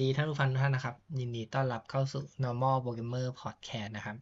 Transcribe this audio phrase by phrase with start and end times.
[0.00, 4.16] ดีท่านผู้ฟังทุกท่านนะครับ ยินดีต้อนรับเข้าสู่ normal programmer podcast นะครับ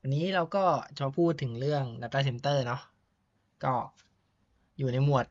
[0.00, 0.64] วันนี้เราก็
[0.98, 2.80] จะพูดถึงเรื่อง data center เนาะ
[3.64, 3.74] ก็
[4.78, 5.26] อยู่ในหมวด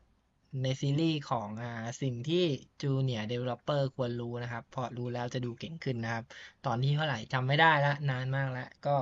[0.62, 1.64] ในซีรีส์ของอ
[2.02, 2.44] สิ่งที่
[2.82, 6.24] junior developer ควรรู้นะครับพราะรู้แล้วจะดูเก่งขึ้นนะครับ
[6.66, 8.96] ตอนที่เท่าไหร่จำไม่ได้ละนานมากแล้ว ก็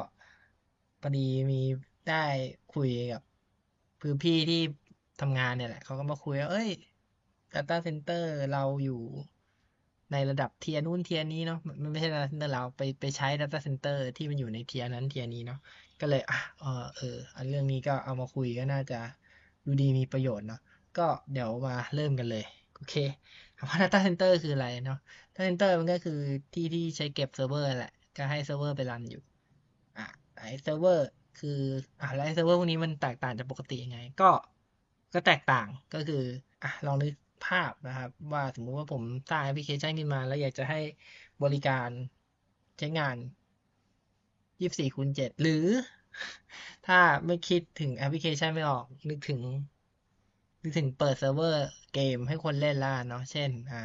[1.01, 1.61] พอดีมี
[2.09, 2.25] ได้
[2.75, 3.23] คุยกับ
[4.01, 4.61] พื้นพี่ที่
[5.21, 6.71] ทำงานเนี่ยแหละเขาก็มาคุยว่าเอ้ย
[7.55, 9.03] data center เราอยู่
[10.13, 15.59] ในระดับเทียนู้นเทียนี้เนาะมันไม่ใช่ data center เราไปไปใช้ data center ที่มันอยู่ในเทียนั้นเทียนี้เนาะ
[16.01, 17.17] ก็เลยอะเออเออ
[17.49, 19.01] เรื่องนี้ก็เอามาคุยก็น่าจะ
[19.65, 20.61] ดูดีมีประโยชน์เนาะ
[20.99, 22.95] ก็เดี๋ยวมาเริ่มกันเลยโอเค
[23.57, 24.99] คำว่า data center คืออะไรเนาะ
[25.35, 26.19] data center มันก็คือ
[26.55, 29.23] ที่ที่ใช้เก็บเซิร์ฟเวอร์แหละก็ให้เซิร์ฟเวอร์ไปรันอยู่
[29.99, 30.07] อะ
[30.37, 31.07] ไอเซิร์ฟเวอร์
[31.39, 31.59] คือ
[32.01, 34.31] อะแล้วไอเซิร์ฟเวอร์พวกนี้มันแตกต่างจากปกติยังไง ก็
[35.15, 36.23] ก็แตกต่างก็คือ
[36.63, 37.13] อะลองนึก
[37.45, 40.79] ภาพนะครับ ว่าสมมุติว่าผมสร้างแอปพลิเคชันขึ้นมา แล้วอยากจะให้
[41.43, 41.91] บริการ
[42.79, 43.17] ใช้งาน
[44.61, 45.65] 24คูณ7หรือ
[46.87, 49.41] ถ้าไม่คิดถึงแอปพลิเคชันไม่ออก นึกถึง
[50.63, 51.59] นึกถึงเปิดเซิร์ฟเวอร์
[51.93, 53.77] เกมให้คนเล่นล่ะเนาะเช่น อ่า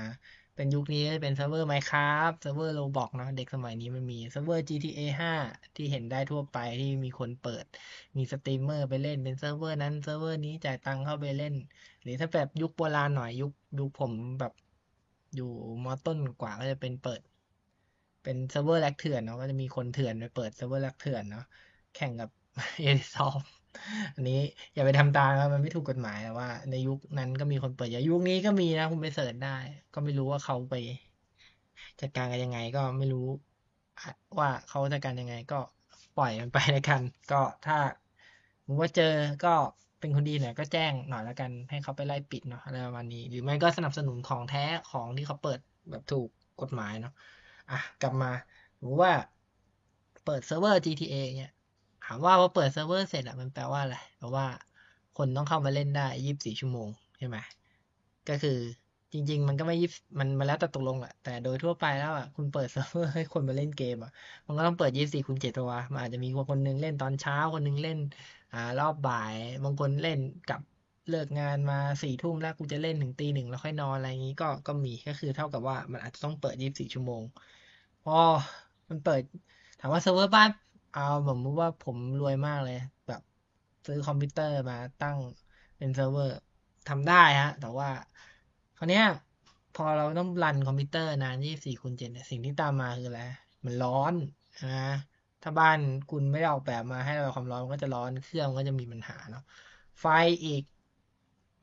[0.55, 5.31] เป็นยุคนี้เป็นเซิร์ฟเวอร์ Minecraft เซิร์ฟเวอร์ Roblox เนาะเด็กสมัยนี้มันมีเซิร์ฟเวอร์ GTA 5
[5.75, 7.65] ที่เห็นได้ทั่วไปที่มีคนเปิด
[8.17, 11.53] มีสตรีมเมอร์ไปเล่นเป็นเซิร์ฟเวอร์นั้นเซิร์ฟเวอร์นี้จ่ายตังค์เข้าไปเล่น
[12.01, 14.51] หรือถ้าแบบยุคโบราณหน่อยยุคยุคผมแบบ
[15.35, 15.45] อยู่
[15.83, 17.21] มอต้นกว่าก็จะเป็นเปิด
[18.23, 21.43] เป็นเซิร์ฟเวอร์แร็กเถื่อนเนาะก็จะมีคนเถื่อนไปเปิดเซิร์ฟเวอร์แร็กเถื่อนเนาะ
[21.93, 22.29] แข่งกับ
[22.81, 23.43] เอเชียซอฟท์
[24.15, 24.39] อันนี้
[24.73, 29.57] อย่าไปทำตามนะมันไม่ถูกกฎหมายแต่ว่า ในยุคนั้นก็มีคนเปิดอย่ายุคนี้ก็มีนะคุณไป search ได้
[29.93, 30.73] ก็ไม่รู้ว่าเขาไป
[32.01, 33.27] จัดการกันยังไง ก็ไม่รู้
[34.39, 35.59] ว่าเขาจัดการยังไง ก็
[36.17, 37.77] ปล่อยมันไปแล้วกัน ก็ถ้า
[38.61, 39.13] สมมติว่าเจอ
[39.45, 39.53] ก็
[39.99, 45.59] เป็นคนดีหน่อยก็แจ้งหน่อยแล้วกัน ให้เขาไปไล่ปิดเนาะอะไรประมาณนี้ หรือไม่ก็สนับสนุนของแท้ของที่เขาเปิด
[45.89, 46.29] แบบถูก
[46.61, 47.11] กฎหมายเนาะ
[47.69, 48.31] อะกลับมา
[48.77, 49.13] สมมติว่า
[50.23, 51.51] เปิดเซิร์ฟเวอร์ GTA เนี่ย
[52.05, 54.45] ถามว่าพอเปิดเซิร์ฟเวอร์เสร็จอะมันแปลว่าอะไรแปลว่า
[55.17, 57.37] คนต้องเข้ามาเล่นได้ยี่สิบสี่ชั่วโมงใช่ไหม
[58.27, 58.57] ก็คือ
[59.13, 64.11] จริง ๆ มันก็ไม่ยิบมันมาแล้วแต่ตกลงแหละแต่โดยทั่วไปแล้วอะคุณเปิดเซิร์ฟเวอร์ให้คนมาเล่นเกมอะ
[64.47, 67.97] มันก็ต้องเปิดยี่สี่คูณเจ็ดตัวมันอาจจะมีคนนึงเล่นตอนเช้าคนนึงเล่น
[68.51, 70.59] อ่ารอบบ่ายบางคนเล่นกับ
[71.07, 77.23] เลิกงานมาสี่ทุ่มแล้วกูจะเล่นถึงตีหนึ่งแล้วค่อยนอนอะไรอย่างนี้ก็ก็มีก็คือเท่ากับว่ามันอาจจะต้องเปิดยี่สี่ชั่วโมง
[78.03, 78.13] พอ
[78.89, 79.21] มันเปิด
[79.79, 80.49] ถามว่าเซิร์ฟเวอร์บ้าน
[80.95, 83.21] เอาผมรู้ว่าผมรวยมากเลย แบบ
[83.85, 85.17] ซื้อคอมพิวเตอร์มาตั้ง
[85.77, 86.33] เป็นเซิร์ฟเวอร์
[86.89, 87.89] ทำได้ฮะ แต่ว่า
[88.77, 89.05] คราวเนี้ย
[89.73, 93.21] พอเราต้องรันคอมพิวเตอร์นาน 24คูณ7เนี่ยสิ่งที่ตามมาคืออะไร
[93.65, 94.13] มันร้อน
[94.63, 94.95] นะ
[95.43, 95.79] ถ้าบ้าน
[96.11, 99.41] คุณไม่ได้ออกแบบมาให้ระบายความร้อนมันก็จะร้อนเครื่องก็จะมีปัญหาเนาะ
[99.99, 100.05] ไฟ
[100.45, 100.63] อีก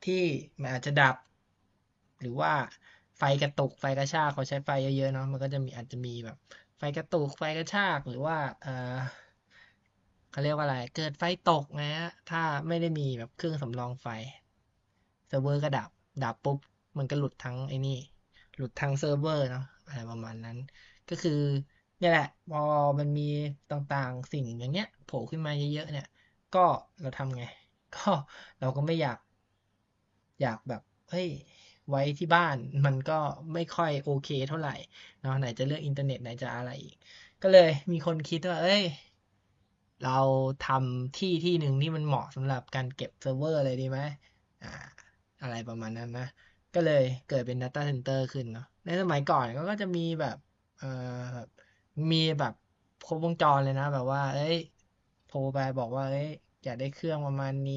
[0.05, 0.23] ที่
[0.61, 1.15] มันอาจจะดับ
[2.21, 2.51] หรือว่า
[3.17, 6.37] ไฟกระตุกไฟกระชากเขาใช้ไฟเยอะๆเนาะมันก็จะมีอาจจะมีแบบ
[6.77, 8.69] ไฟกระตุกไฟกระชากหรือว่าเออ
[10.33, 14.07] เขาเรียกว่าอะไร เกิดไฟตกนะฮะถ้าไม่ได้มีแบบเครื่องสำรองไฟ
[15.27, 15.89] เซิร์ฟเวอร์ก็ดับ
[16.23, 16.57] ดับปุ๊บ
[16.97, 17.97] มันก็หลุดทั้งไอ้นี่
[18.57, 20.57] หลุดทั้งเซิร์ฟเวอร์เนาะอะไรประมาณนั้น
[21.09, 21.39] ก็คือ
[21.99, 22.63] เนี่ยแหละ พอ
[22.99, 23.27] มันมี
[23.71, 26.07] ต่างๆสิ่งอย่างเงี้ยโผล่ขึ้นมาเยอะๆเนี่ย
[26.55, 26.65] ก็
[27.01, 27.43] เราทำไง
[27.95, 28.11] ก็
[28.59, 29.17] เราก็ไม่อยาก
[30.41, 31.29] อยากแบบเฮ้ย
[31.89, 33.19] ไว้ที่บ้านมันก็
[33.53, 34.75] ไม่ค่อยโอเคเท่าไหร่
[35.21, 36.95] เนาะไหนจะเรื่องอินเทอร์เน็ตไหนจะอะไรอีก
[37.41, 38.83] ก็เลยมีคนคิดว่า เอ้ย
[40.03, 40.19] เรา
[40.61, 43.99] ทำที่ที่หนึ่งที่มันเหมาะสำหรับการเก็บเซิร์ฟเวอร์เลยดีไหม
[44.61, 44.67] อ่า
[45.41, 46.23] อะไรประมาณนั้นนะ
[46.73, 50.37] ก็เลยเกิดเป็น Data Center ขึ้นเนาะในสมัยก่อนก็จะมีแบบ
[50.77, 50.85] เอ่อ
[52.11, 52.53] มีแบบ
[53.03, 54.55] ครบวงจรเลยนะ แบบว่า เอ้ย
[55.25, 56.27] โทรไปบอกว่าเอ้ย
[56.63, 57.75] อยากได้เครื่องประมาณนี้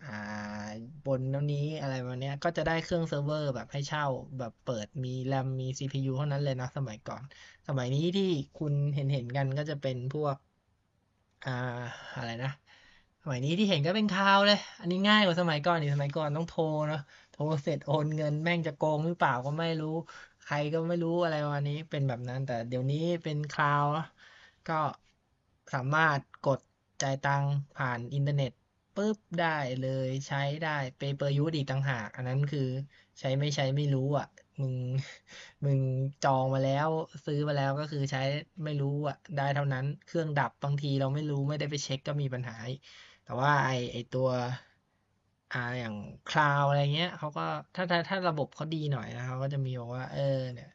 [0.00, 0.08] อ่า
[1.04, 4.04] บนแล้วนี้อะไรประมาณเนี้ยก็จะได้เครื่องเซิร์ฟเวอร์แบบให้เช่า
[4.38, 7.22] แบบเปิดมีแรมมี CPU เท่านั้นเลยนะ สมัยก่อน
[7.68, 8.24] สมัยนี้ที่
[8.58, 10.36] คุณเห็นเห็นกันก็จะเป็นพวก
[11.42, 11.50] อ่า
[12.14, 12.48] อะไรนะ
[13.22, 16.98] สมัยนี้ที่เห็นก็เป็น cloud เลย อันนี้ง่ายกว่าสมัยก่อนอีกสมัยก่อนต้องโทรเนาะ
[17.30, 19.88] โทรเสร็จโอนเงินแม่งจะโกงหรือเปล่าก็ไม่รู้
[20.42, 23.86] ใครก็ไม่รู้อะไรประมาณนี้เป็นแบบนั้น แต่เดี๋ยวนี้เป็น cloud
[24.66, 24.74] ก็
[25.72, 26.60] สามารถกด
[27.02, 27.44] จ่ายตัง
[27.74, 28.50] ผ่านอินเทอร์เน็ต
[28.94, 29.46] ปุ๊บได้
[29.80, 32.60] เลยใช้ได้ pay per use อีกต่างหาก อันนั้นคือ
[33.20, 34.26] ใช้ไม่ใช้ไม่รู้อะ
[34.60, 34.74] มึง
[35.64, 35.78] มึง
[36.22, 36.88] จองมาแล้ว
[37.26, 38.20] ซื้อมาแล้วก็คือใช้
[38.64, 42.54] ไม่รู้อะ ได้เท่านั้น เครื่องดับบางทีเราไม่รู้ไม่ได้ไปเช็คก็มีปัญหา
[43.24, 44.28] แต่ว่าไอไอตัว
[45.52, 45.94] อ่าอย่าง
[46.26, 47.42] cloud อะไรเงี้ยเขาก็
[47.74, 50.20] ถ้าถ้าถ้าระบบเขาดีหน่อยนะเขาก็จะมีบอกว่า เออ
[50.52, 50.68] เนี่ย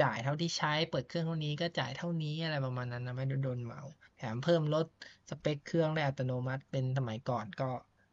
[0.00, 3.80] จ่ายเท่าที่ใช้เปิดเครื่องเท่านี้ก็จ่ายเท่านี้อะไรประมาณนั้นนะไม่โดนเหมา
[4.16, 4.86] แถมเพิ่มลด
[5.30, 7.64] สเปคเครื่องได้อัตโนมัติเป็นสมัยก่อนก็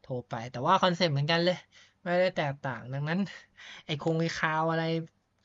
[0.02, 1.58] โทรไป แต่ว่าคอนเซ็ปต์เหมือนกันเลย
[2.04, 3.20] ไม่ได้แตกต่างดังนั้น
[3.86, 4.84] ไอ้คงไอ้คาวอะไร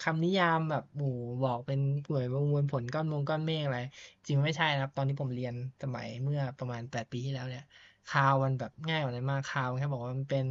[0.01, 1.09] คำนิยามแบบหมู่
[1.43, 3.79] บอกเป็นหน่วยประมวลผลก้อนมงก้อนเมฆอะไร
[4.27, 7.63] จริงไม่ใช่นะครับ ตอนที่ผมเรียนสมัยเมื่อประมาณแปดปีที่แล้วเนี่ย
[8.07, 10.47] คาวมันแบบง่ายกว่านั้นมากคาวแค่บอกว่ามันเป็น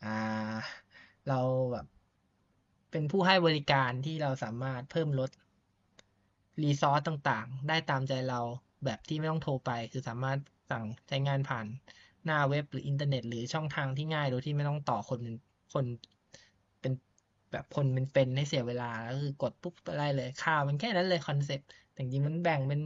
[0.00, 0.08] อ่า
[1.28, 1.40] เรา
[1.72, 1.86] แบบ
[2.90, 5.30] เป็นผู้ให้บริการที่เราสามารถเพิ่มลด
[6.62, 8.40] resource ต่างๆ ได้ตามใจเรา
[8.84, 10.38] แบบที่ไม่ต้องโทรไป คือสามารถ
[10.70, 11.66] สั่งใช้งานผ่าน
[12.26, 15.20] หน้าเว็บหรืออินเทอร์เน็ต หรือช่องทางที่ง่ายโดยที่ไม่ต้องต่อคน
[15.72, 15.86] คน
[16.80, 16.92] เป็น
[17.52, 22.80] แบบคนเป็นเป็นให้เสียเวลาแล้วคือกดปุ๊บได้เลยข่าวมันแค่นั้นเลยคอนเซ็ปต์แต่จริงมันแบ่งเป็น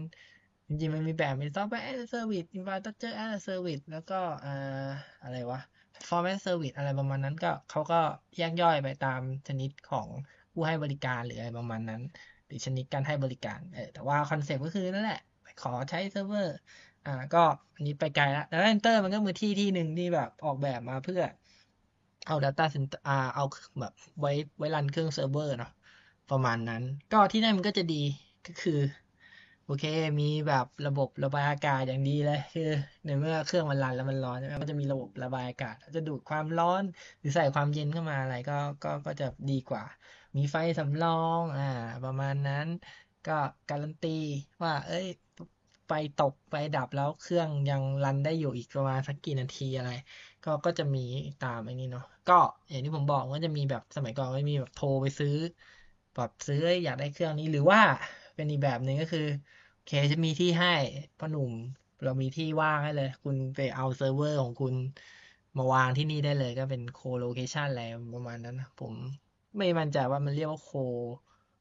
[0.68, 4.88] จริงมันมีแบ่งเป็น Software as a Service Infrastructure as a Service แล้วก็อ่า
[5.22, 5.60] อะไรวะ
[6.08, 8.00] Platform as a Service อะไรประมาณนั้นก็เขาก็
[8.36, 10.08] แยกย่อยไปตามชนิดของ
[10.52, 12.02] ผู้ให้บริการหรืออะไรประมาณนั้น
[12.46, 15.20] หรือชนิดการให้บริการเออแต่ว่าคอนเซ็ปต์ก็คือนั่นแหละ
[15.62, 16.56] ขอใช้เซิร์ฟเวอร์
[17.06, 17.38] อ่า ก็
[17.74, 21.22] อันนี้ไปไกลแล้วแล้ว Data Center มันก็คือที่ที่หนึ่งที่แบบออกแบบมาเพื่อ
[22.26, 23.44] เอา Data Center อ่าเอา
[23.80, 25.70] แบบไว้ไว้ run เครื่องเซิร์ฟเวอร์เนาะ
[26.30, 26.82] ประมาณนั้น
[27.12, 28.02] ก็ที่นั่นมันก็จะดี
[28.46, 28.78] ก็คือ
[29.64, 29.84] โอเค
[30.20, 32.70] มีแบบระบบระบายอากาศอย่างดีเลยคือ
[33.04, 36.82] ในเมื่อเครื่องมันรันแล้วมันร้อนใช่ไหมมันจะมีระบบระบายอากาศจะดูดความร้อน
[37.20, 39.84] หรือใส่ความเย็นเข้ามาอะไรก็ก็ก็จะดีกว่า
[40.36, 41.08] มีไฟสำรอ
[41.40, 41.62] ง อ่า
[42.04, 42.66] ประมาณนั้น
[43.24, 43.32] ก็
[43.68, 44.08] การันตี
[44.62, 45.06] ว่า เอ้ย
[45.92, 49.90] ไฟตกไฟดับแล้วเครื่องยังรันได้อยู่อีกประมาณสักกี่นาทีอะไร
[50.44, 51.04] ก็ก็จะมี
[51.40, 52.38] ตามไอ้นี้เนาะก็
[52.68, 55.34] อย่างที่ผมบอกว่าจะมีแบบสมัยก่อนไม่มีแบบโทรไปซื้อ
[56.14, 57.80] แบบซื้ออยากได้เครื่องนี้หรือว่า
[58.34, 59.26] เป็นอีกแบบหนึ่งก็คือ
[59.74, 60.74] โอเคจะมีที่ให้
[61.18, 61.52] พ่อหนุ่ม
[62.02, 64.74] เรามีที่ว่างให้เลย คุณไปเอาเซิร์ฟเวอร์ของคุณ
[65.56, 67.82] มาวางที่นี่ได้เลยก็เป็น co-location อะไร
[68.14, 68.94] ประมาณนั้นผม
[69.58, 70.70] ไม่มั่นใจว่ามันเรียกว่า co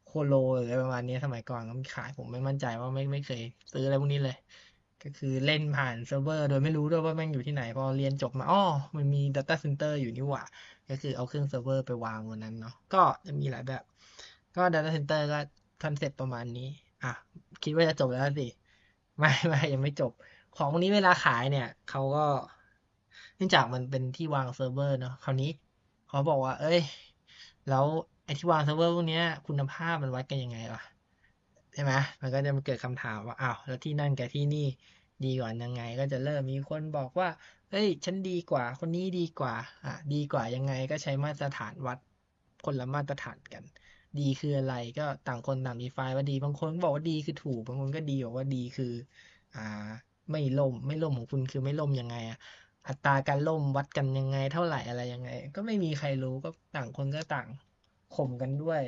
[0.09, 3.41] colo หรืออะไรประมาณนี้สมัยก่อนก็มีขายผมไม่มั่นใจว่าไม่ไม่เคย
[3.71, 4.35] ซื้ออะไรพวกนี้เลย
[5.03, 8.61] ก็คือเล่นผ่านเซิร์ฟเวอร์ โดยไม่รู้ด้วยว่าแม่งอยู่ที่ไหน พอเรียนจบมาอ๋อ
[8.97, 10.43] มันมี Data Center อยู่นี่หว่า
[10.89, 13.83] ก็คือเอาเครื่องเซิร์ฟเวอร์ไปวางบนนั้นเนาะก็จะมีหลายแบบ
[14.55, 15.39] ก็ Data Center ก็
[15.83, 16.67] คอนเซ็ปต์ประมาณนี้
[17.03, 17.13] อะ
[17.63, 18.47] คิดว่าจะจบแล้วสิ
[19.19, 20.11] ไม่ไม่ยังไม่จบ
[20.55, 22.25] ของพวกนี้เวลาขายเนี่ยเขาก็
[23.35, 25.51] เนื่องจากมันเป็นที่วางเซิร์ฟเวอร์เนาะคราวนี้
[26.07, 26.79] เขาบอกว่า เอ้ย
[27.69, 27.85] แล้ว
[28.29, 30.81] ไอที่วางเซิร์ฟเวอร์พวกนี้คุณภาพมันวัดกันยังไงล่ะ
[31.73, 34.65] ใช่ไหมมันก็จะมาเกิดคำถามว่าอ้าวแล้วที่นั่นกับที่นี่
[35.25, 37.29] ดีกว่ายังไง ก็จะเริ่มมีคนบอกว่า
[37.71, 39.53] เฮ้ยฉันดีกว่า คนนี้ดีกว่า
[39.85, 41.97] อะดีกว่ายังไงก็ใช้มาตรฐานวัด
[42.65, 43.63] คนละมาตรฐานกัน
[44.19, 48.93] ดีคืออะไรก็ต่างคนต่างดีไฟว่าดีบางคนบอกว่าดีคือถูกบางคนก็ดีบอกว่าดีคือ
[49.55, 49.61] อ่า
[50.31, 52.37] ไม่ล่มไม่ล่มของคุณคือไม่ล่มยังไงอะ
[52.87, 57.47] อัตราการล่มวัดกันยังไงเท่าไหร่อะไรยังไง ก็ไม่มีใครรู้ก็ต่างคนก็ต่าง
[58.15, 58.81] ข่มกันด้วย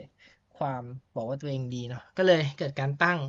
[0.58, 0.84] ความ
[1.16, 3.20] บอกว่าตัวเองดีเนาะก็เลยเกิดการตั้ง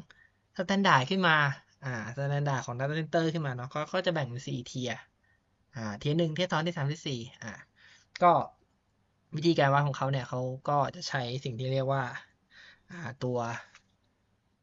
[0.56, 1.36] standard ขึ้นมา
[1.84, 4.90] อ่า standard ของ Data Center ขึ้นมาเนาะก็ก็จะแบ่งเป็นสี่เทีย
[5.76, 7.52] อ่าเทียหนึ่งเทียสองเทียสามเทียสี่อ่า
[8.22, 8.32] ก็
[9.36, 12.02] วิธีการวัดของเขาเนี่ยเขาก็จะใช้สิ่งที่เรียกว่า
[12.90, 13.38] อ่าตัว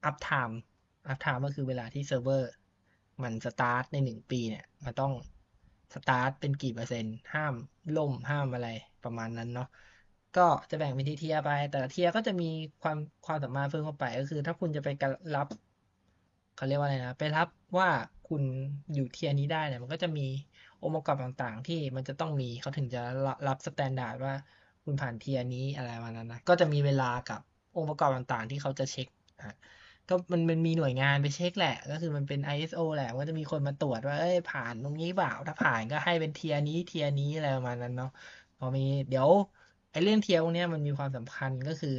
[0.10, 0.56] up time
[1.12, 2.52] up time ก็คือเวลาที่เซิร์ฟเวอร์
[3.24, 5.14] มันสตาร์ทในหนึ่งปีเนี่ยมันต้อง
[5.94, 7.54] สตาร์ทเป็นกี่เปอร์เซ็นต์ห้าม
[7.98, 8.70] ล่มห้ามอะไร
[9.04, 9.70] ประมาณนั้นเนาะ
[10.38, 12.46] ก็จะแบ่งเป็นทีเทียไป แต่ละเทียก็จะมี
[12.82, 14.90] ความความสามารถเพิ่มเข้าไป ก็คือ ถ้าคุณจะไป
[15.36, 15.48] รับ
[16.56, 17.48] เขาเรียกว่าอะไรนะ ไปรับ
[17.78, 17.90] ว่า
[18.28, 18.44] คุณ
[18.94, 20.28] อยู่ tier นี้ได้เนี่ยมันก็จะมี
[20.82, 23.02] องค์ประกอบต่างๆ ที่มันจะต้องมีเขาถึงจะ
[23.48, 24.34] รับ standard ว่า
[24.84, 27.40] คุณผ่าน tier นี้อะไรประมาณนั้นนะก็จะมีเวลากับ
[27.76, 29.08] องค์ประกอบต่างๆ ที่เขาจะเช็ค
[29.40, 29.56] อะ
[30.10, 38.10] ก็มันมันมีหน่วยงานไปเช็คแหละ ก็คือมันเป็น ISO แหละก็จะมีคนมาตรวจว่าเอ้ยผ่านตรงนี้เปล่าถ้าผ่านก็ให้เป็นเทียนี้เทียนี้อะไรประมาณนั้นเนาะ
[38.58, 39.30] พอมีเดี๋ยว
[39.92, 41.96] ไอเรื่อง tier พวกนี้มันมีความสำคัญก็คือ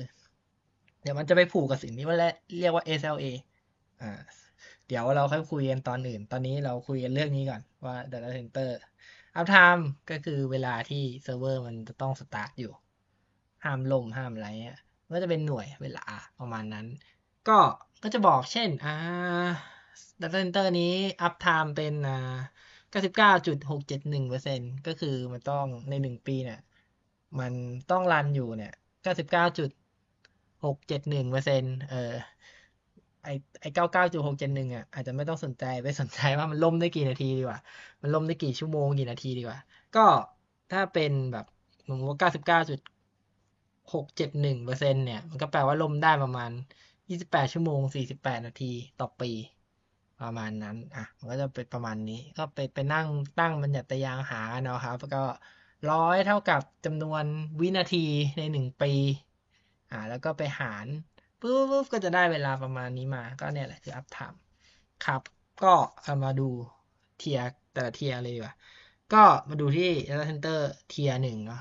[1.02, 2.16] เดี๋ยวมันจะไปผูกกับสิ่งที่ว่า
[2.59, 3.26] เรียกว่า SLA
[4.02, 4.12] อ่า
[4.87, 8.70] เดี๋ยวเราค่อยคุยกันตอนอื่น ตอนนี้เราคุยกันเรื่องนี้ก่อนว่า Data Center
[9.38, 12.73] up time ก็คือเวลาที่เซิร์ฟเวอร์มันจะต้องสตาร์ทอยู่
[13.64, 14.78] ห้ามล่มห้ามอะไรเงี้ย
[15.12, 16.04] ก็จะเป็นหน่วยเวลา
[16.40, 16.87] ประมาณนั้น
[17.49, 17.59] ก็
[18.02, 18.97] ก็จะบอกเช่นอ่า
[20.20, 20.94] Data Center นี้
[21.26, 22.37] up time เป็นอ่า
[22.92, 26.61] 99.671%ก็คือมันต้องในหนึ่งปีเนี่ย
[27.38, 27.52] มัน
[27.90, 28.72] ต้องรันอยู่เนี่ย
[29.04, 32.14] 99.671เออ
[33.25, 33.28] ไอ
[33.60, 37.58] ไอเก้าเก้าจุดหกเจ็ดหนึ่งอะอาจจะไม่ต้องสนใจไปสนใจว่ามันล่มได้กี่นาทีดีกว่า
[38.02, 39.58] มันล่มได้กี่ชั่วโมงกี่นาทีดีกว่า
[39.96, 40.06] ก็
[40.72, 41.46] ถ้าเป็นแบบ
[41.87, 42.80] สมว่าเก้าสิบเก้าจุด
[43.92, 46.50] หกเจ็ดหนึ่งเปอร์เซ็นเนี่ย มันก็แปลว่าล่มได้ประมาณ
[47.08, 49.30] ยี่สิบแปดชั่วโมงสี่สิบแปดนาทีต่อปี
[50.22, 53.06] ประมาณนั้น อะ มันก็จะเป็นประมาณนี้ ก็ไปไปนั่ง
[53.38, 55.22] ตั้งบัญญัติไตรยางศ์เอาเนาะครับแล้วก็
[55.88, 57.25] ร้อยเท่ากับจำนวน
[57.60, 57.99] วินาที
[58.37, 58.92] ในหนึ่งปี
[59.90, 60.87] อ่า แล้วก็ไปหาร
[61.40, 64.40] ปุ๊บปุ๊บก็จะได้เวลาประมาณนี้มา ก็เนี่ยแหละคือ up time
[65.00, 65.22] ครับ
[65.62, 66.42] ก็เอามาดู
[67.16, 67.38] เทีย
[67.72, 68.54] แต่ละเทียเลยดีกว่า
[69.12, 70.58] ก็มาดูที่ Data Center
[70.88, 71.58] เทียหนึ่งเนาะ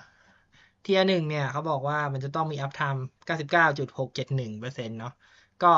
[0.81, 5.11] เทียหนึ่งเนี่ยเขาบอกว่ามันจะต้องมี up time 99.671%เนาะ
[5.63, 5.73] ก็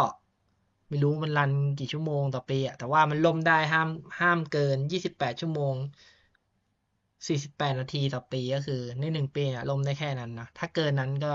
[0.90, 5.76] ไม่รู้มันรันกี่ชั่วโมงต่อปีอะแต่ว่ามันล่มได้ห้ามห้ามเกิน 28 ชั่วโมง
[7.28, 11.28] 48 นาทีต่อปีก็คือในหนึ่งปีเนี่ยลมได้แค่นั้นนะ ถ้าเกินนั้นก็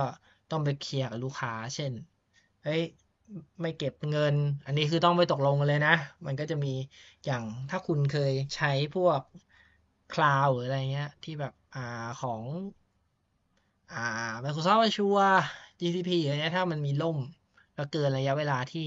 [0.51, 1.93] ต้องไปเคลียร์กับลูกค้า เช่น
[2.63, 2.81] เฮ้ย
[3.63, 4.35] ไม่เก็บเงิน
[4.67, 5.93] อันนี้คือต้องไปตกลงกันเลยนะ
[6.27, 6.69] มันก็จะมี
[7.25, 9.21] อย่างถ้าคุณเคยใช้พวก
[10.11, 11.81] คลาวหรืออะไรเงี้ย ที่แบบอ่า
[12.19, 12.43] ของ
[13.93, 14.05] อ่า
[14.45, 15.37] Microsoft Azure
[15.81, 17.19] GCP อะไรเงี้ยถ้ามันมีล่ม
[17.75, 18.87] แล้วเกินระยะเวลาที่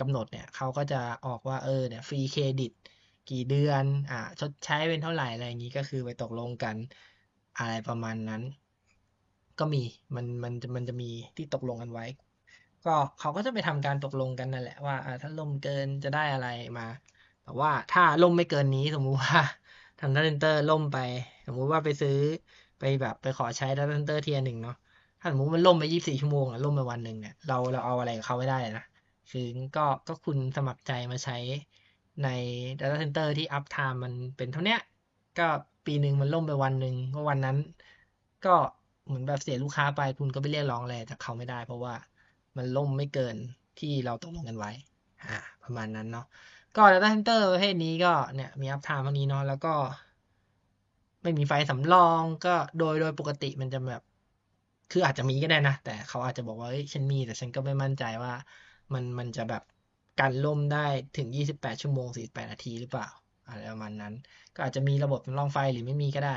[0.00, 2.72] กำหนดเนี่ยเขาก็จะออกว่าเออเนี่ยฟรีเครดิต
[3.30, 6.76] กี่เดือน อ่าชดใช้เป็นเท่าไหร่อะไรอย่างนี้ก็คือไปตกลงกัน
[7.58, 8.42] อะไรประมาณนั้น
[9.58, 9.82] ก็มี
[10.14, 12.04] มันมันจะมันจะมีที่ตกลงกันไว้
[12.84, 16.86] ก็เขาก็จะไปทำการตกลงกันนั่นแหละว่าถ้าล่มเกินจะได้อะไรมา
[17.42, 19.40] แต่ว่าถ้าล่มไม่เกินนี้สมมุติว่า
[20.00, 20.98] ทำ Data Center ล่มไป
[21.46, 22.18] สมมุติว่าไปซื้อ
[22.78, 24.74] ไปแบบไปขอใช้ Data Center tier หนึ่งเนาะ
[25.20, 28.84] ถ้าสมมติมันล่มไปยี่สิบสี่ชั่วโมงอะล่มไปวันหนึ่งเนี่ยเราเราเอาอะไรกับเขาไม่ได้นะ
[29.30, 29.40] คือ
[29.76, 31.36] ก็ก็คุณสมัครใจมาใช้
[32.22, 32.28] ใน
[32.78, 34.80] Data Center ที่ up time มันเป็นเท่าเนี้ย
[35.38, 35.48] ก็
[35.86, 37.56] ปีหนึ่งมันล่มไปวันหนึ่งก็วันนั้น
[38.46, 38.54] ก็
[39.06, 41.94] เหมือนแบบเสียลูกค้าไปคุณก็ไปเรียกร้องอะไรจากเขาไม่ได้ เพราะว่า
[42.56, 43.36] มันล่มไม่เกิน
[43.78, 44.70] ที่เราตกลงกันไว้
[45.22, 46.26] อ่าประมาณนั้นเนาะ
[46.76, 49.74] ก็ Data Center ประเภทนี้ก็เนี่ยมี up time เท่านี้เนาะแล้วก็
[51.22, 54.02] ไม่มีไฟสำรองก็โดยโดยปกติมันจะแบบ
[54.90, 58.32] คืออาจจะมีก็ได้นะ แต่เขาอาจจะบอกว่าเฮ้ยฉันมีแต่ฉันก็ไม่มั่นใจว่า
[58.92, 59.62] มันมันจะแบบ
[60.20, 63.08] กันล่มได้ถึง 28 ชั่วโมง 48 นาทีหรือเปล่า
[63.48, 64.14] อะไรประมาณนั้น
[64.54, 66.36] ก็อาจจะมีระบบสำรองไฟหรือไม่มีก็ได้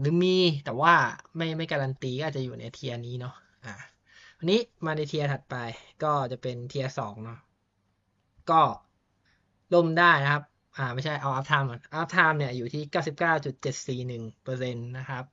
[0.00, 0.94] หรือมีแต่ว่า
[1.36, 3.34] ไม่ไม่การันตีก็อาจจะอยู่ในเทียนี้เนาะ
[3.64, 3.74] อ่า
[4.38, 5.56] วันนี้มาในเทียถัดไป
[6.02, 7.38] ก็จะเป็นเทียสองเนาะ
[8.50, 8.60] ก็
[9.74, 10.42] ล่มได้นะครับ
[10.76, 12.82] อ่าไม่ใช่เอา up time ก่อน up time เนี่ยอยู่ที่
[14.32, 15.24] 99.741%นะครับ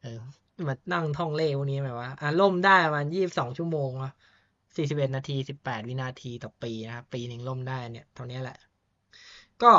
[0.00, 0.18] เออ
[0.66, 4.12] มานั่งท่องเลขพวกนี้หมายความว่าอ่าล่มได้ประมาณ22 ชั่วโมงเนาะ
[4.76, 8.56] 41 นาที 18 วินาทีต่อปีนะครับ ปีหนึ่งล่มได้เนี่ยเท่านี้แหละ
[9.62, 9.72] ก็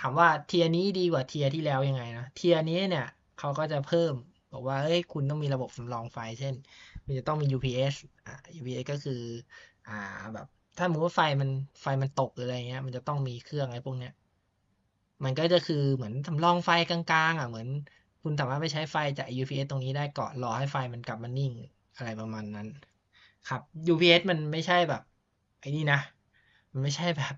[0.00, 3.06] ถามว่าเทียนี้ดีกว่าเทียที่แล้วยังไงนะเทียนี้เนี่ย
[3.38, 4.12] เขาก็จะเพิ่ม
[4.52, 6.54] บอกว่าเฮ้ยคุณต้องมีระบบสำรองไฟ เช่น
[7.06, 7.94] มันจะต้องมี UPS
[8.26, 9.22] อ่า UPS ก็คือ
[9.86, 9.92] อ่า
[10.34, 10.46] แบบ
[10.76, 11.50] ถ้าสมมติว่าไฟมัน
[11.82, 14.12] ไฟมันตกหรืออะไรเงี้ย มันจะต้องมีเครื่องอะไรพวกเนี้ย
[15.24, 17.68] มันก็จะคือเหมือนสำรองไฟกลางๆ อะเหมือน
[18.22, 21.52] คุณสามารถไปใช้ไฟจาก UPS ตรงนี้ได้ก่อนรอให้ไฟมันกลับมานิ่ง
[21.96, 22.66] อะไรประมาณนั้น
[23.48, 23.60] ครับ
[23.92, 25.02] UPS มันไม่ใช่แบบ
[25.60, 25.98] ไอ้นี่นะ
[26.72, 27.34] มันไม่ใช่แบบ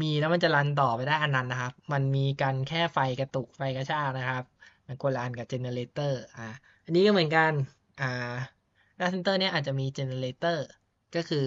[0.00, 4.44] มีแล้วมันจะ run ต่อไปได้อันนั้นนะครับ มันมีกันแค่ไฟกระตุกไฟกระชากนะครับ
[4.86, 6.42] มันคนละอันกับ generator อ่า
[6.84, 7.52] อันนี้ก็เหมือนกัน
[8.00, 8.34] อ่า
[8.98, 10.64] Data Center เนี่ยอาจจะมี generator
[11.14, 11.44] ก็คือ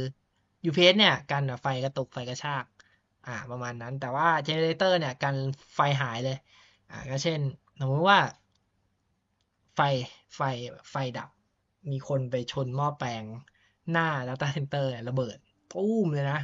[0.67, 2.65] UPS เนี่ยกันไฟกระตุกไฟกระชาก
[3.27, 5.35] อ่าประมาณนั้นแต่ว่า generator เนี่ยกัน
[5.75, 6.37] ไฟหายเลย
[6.89, 7.39] อ่าก็เช่น
[7.79, 8.19] สมมติว่า
[9.75, 9.79] ไฟ
[10.35, 10.39] ไฟ
[10.89, 11.29] ไฟดับ
[11.91, 13.23] มีคนไปชนหม้อแปลง
[13.91, 15.37] หน้า Data Center เนี่ยระเบิด
[15.73, 16.39] ตู้มเลยนะ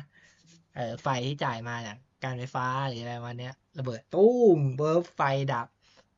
[0.76, 5.22] เออไฟที่จ่ายมาจากการไฟฟ้าหรืออะไรวันเนี้ยระเบิดตู้มเบิร์ฟไฟ
[5.54, 5.68] ดับ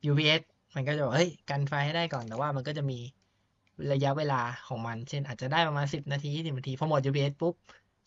[0.10, 0.42] UPS
[0.76, 3.00] มันก็จะบอกเฮ้ยกันไฟให้ได้ก่อนแต่ว่ามันก็จะมี
[3.92, 7.56] ระยะเวลาของมัน เช่นอาจจะได้ประมาณสิบนาทียี่สิบนาทีพอหมด UPS ปุ๊บ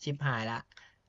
[0.03, 0.59] ชิปหายละ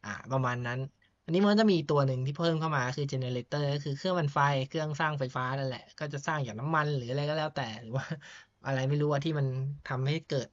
[0.05, 0.79] อ่าประมาณนั้น
[1.25, 8.07] อันนี้มันจะมีตัวหนึ่งที่เพิ่มเข้ามาคือเจเนเรเตอร์ก็คือเครื่องมันไฟเครื่องสร้างไฟฟ้านั่นแหละ ก็จะสร้างจากน้ำมันหรืออะไรก็แล้วแต่หรือว่า
[8.67, 9.47] อะไรไม่รู้ว่าที่มัน
[9.87, 10.49] ทำให้เกิด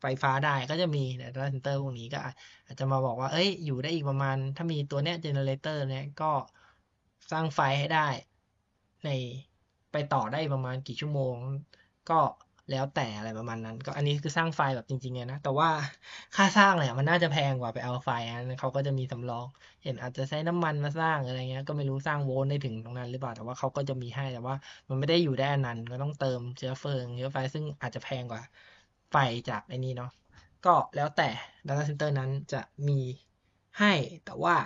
[0.00, 2.18] ไฟฟ้าได้ก็จะมีแต่ data center พวกนี้ก็
[2.66, 6.26] อาจจะมาบอกว่า เอ้ย อยู่ได้อีกประมาณ ถ้ามีตัวเนี้ยเจเนเรเตอร์เนี้ยก็
[7.30, 8.08] สร้างไฟให้ได้
[9.04, 9.08] ใน
[9.92, 11.36] ไปต่อได้ประมาณกี่ชั่วโมง
[12.10, 12.14] ก็
[12.70, 15.68] แล้วแต่อะไรประมาณนั้น ก็อันนี้คือสร้างไฟแบบจริงๆเลยนะ แต่ว่า
[16.36, 19.46] ค่าสร้างเนี่ยมันน่าจะแพงกว่าไปเอาไฟอันเขาก็จะมีสำรอง
[19.84, 24.54] เห็นอาจจะใช้น้ำมันมาสร้างอะไรเงี้ย ก็ไม่รู้สร้างโวลต์ได้ถึงตรงนั้นหรือเปล่า แต่ว่าเขาก็จะมีให้ แต่ว่า
[24.88, 28.42] มันไม่ได้อยู่ได้นานก็ต้องเติมเชื้อเพลิงเชื้อไฟซึ่งอาจจะแพงกว่า
[29.10, 29.16] ไฟ
[29.48, 30.10] จากไอ้นี่เนาะ
[30.66, 31.28] ก็แล้วแต่
[31.66, 33.00] Data Center นั้นจะมี
[33.78, 33.92] ให้
[34.24, 34.56] แต่ว่า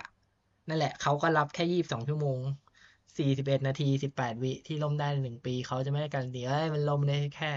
[0.67, 2.39] นั่นแหละเขาก็รับแค่22ชั่วโมง
[3.17, 7.51] 41 นาที 18 วิที่ล่มได้หนึ่งปี เขาจะไม่ได้การันตีเอ้ยมันล่มได้แค่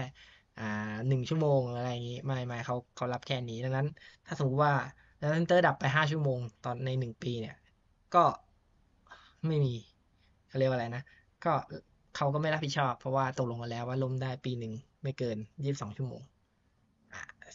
[0.59, 0.65] อ่า
[1.07, 3.87] หนึ่งชั่วโมงอะไรอย่างนี้ไม่ไม่เขาเขารับแค่นี้ดังนั้น
[4.25, 4.73] ถ้าสมมติว่า
[5.19, 7.55] Data Center ดับไป5ชั่วโมงตอนในหนึ่งปีเนี่ย
[8.15, 8.23] ก็
[9.47, 9.73] ไม่มี
[10.47, 11.03] เขาเรียกว่าอะไรนะ
[11.45, 11.53] ก็
[12.15, 14.73] เขาก็ไม่รับผิดชอบ เพราะว่าตกลงกันแล้วว่าล่มได้ปีหนึ่ง
[15.03, 16.21] ไม่เกิน22ชั่วโมง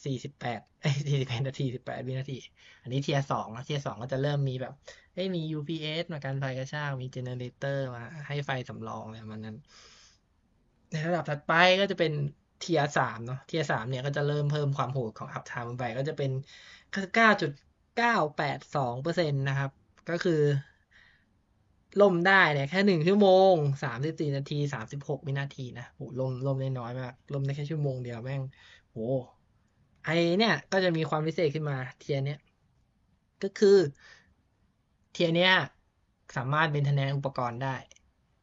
[0.04, 0.60] สี่สิบแปด
[1.06, 2.38] สี่สิบแปดนาทีสิบแปดวินาที
[2.82, 4.72] อันนี้เทียสองนะเทียสองก็จะเริ่มมีแบบ
[5.14, 9.56] เอ้มี UPS มาการไฟกระชาก มี generator มาให้ไฟสำรองอะไรมันนั้น
[10.90, 12.12] ในระดับถัดไปก็จะเป็น
[12.64, 16.30] เทียสามเนาะเทียสามเนี่ยก็จะเริ่มเพิ่มความโหดของ uptime ไปก็จะเป็น
[17.14, 17.50] เก้าจุด
[17.96, 19.70] เก้าแปดสองเปอร์เซ็นต์นะครับ
[20.10, 20.40] ก็คือ
[22.00, 23.54] ล่มได้เนี่ยแค่หนึ่งชั่วโมง
[23.84, 28.42] สามสิบสี่นาทีสามสิบหกวินาทีนะโหล่มล่มได้น้อยมากล่มได้แค่ชั่วโมงเดียวแม่ง
[28.90, 28.98] โห
[30.04, 32.38] ไอเนี่ยก็จะมีความพิเศษขึ้นมาเทียเนี้ย
[33.42, 33.76] ก็คือ
[35.12, 35.52] เทียเนี้ย
[36.36, 37.76] สามารถ maintenance อุปกรณ์ได้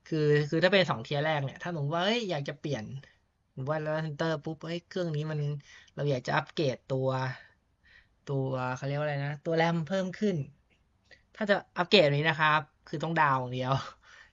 [0.08, 2.84] คือคือถ้าเป็นสอง tier แรกเนี่ย ถ้าสมมุติว่าอยากจะเปลี่ยน
[3.70, 5.40] data center ปุ๊บเอ้ยเครื่องนี้มัน
[5.96, 7.08] เราอยากจะอัปเกรดตัว
[8.26, 10.36] ตัวเขาเรียกว่าอะไรนะ ตัวแรมเพิ่มขึ้น
[11.36, 13.74] ถ้าจะอัปเกรดนี้นะครับ คือต้อง down อย่างเดียว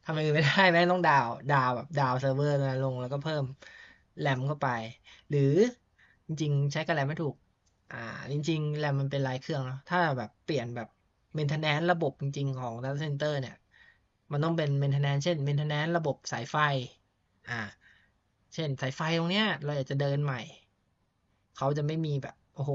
[0.04, 3.44] ทำอะไรไม่ได้แม่งต้อง down down แบบ down server มาลงแล้วก็เพิ่ม
[4.20, 4.68] แรมเข้าไป
[5.28, 5.40] หรือ
[6.26, 7.34] จริงๆ ใช้กับแรมไม่ถูก
[7.90, 7.96] อ่า
[8.32, 10.88] จริงๆแรมมันเป็นรายเครื่องเนาะถ้าแบบเปลี่ยนแบบ
[11.35, 13.54] maintenance ระบบจริง ๆ ของ Data Center เนี่ย
[14.32, 16.56] มันต้องเป็น maintenance เช่น maintenance ระบบสายไฟ
[17.48, 17.54] อ่า
[18.55, 20.40] เช่นสายไฟตรงเนี้ย เราอยากจะเดินใหม่
[21.57, 22.73] เขาจะไม่มีแบบ โอ้โห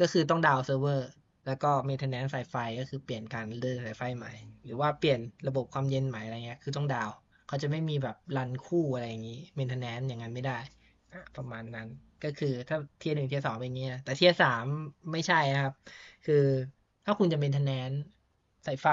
[0.00, 1.08] ก็คือต้อง down server
[1.46, 4.32] แล้วก็ maintenance สายไฟก็คือเปลี่ยนการเดินสายไฟใหม่
[4.64, 7.10] หรือว่าเปลี่ยนระบบความเย็นใหม่อะไรเงี้ย คือต้อง down
[7.46, 10.58] เขาจะไม่มีแบบ run คู่อะไรอย่างนี้ maintenance อย่างนั้นไม่ได้
[11.36, 11.88] ประมาณนั้น
[12.24, 14.64] ก็คือถ้า tier หนึ่ง tier สองเป็นอย่างนี้แต่ tier สาม
[15.12, 15.74] ไม่ใช่ครับ
[16.26, 16.44] คือ
[17.04, 17.90] ถ้าคุณจะ maintenance
[18.66, 18.86] สายไฟ